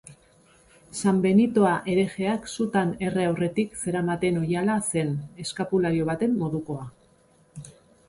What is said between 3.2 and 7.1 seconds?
aurretik zeramaten oihala zen, eskapulario baten modukoa.